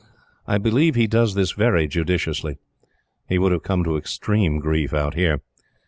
I 0.47 0.57
believe 0.57 0.95
he 0.95 1.05
does 1.05 1.35
this 1.35 1.51
very 1.51 1.85
judiciously. 1.87 2.57
He 3.29 3.37
would 3.37 3.51
have 3.51 3.61
come 3.61 3.83
to 3.83 3.97
extreme 3.97 4.57
grief 4.57 4.95
out 4.95 5.13
here. 5.13 5.41